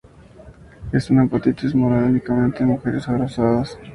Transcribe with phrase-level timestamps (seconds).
[0.91, 3.77] Es una hepatitis mortal únicamente en mujeres embarazadas.